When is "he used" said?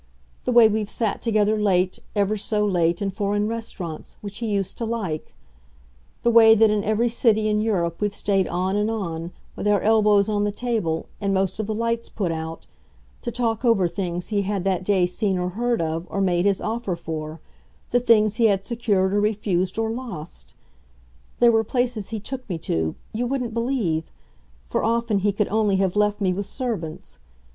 4.39-4.75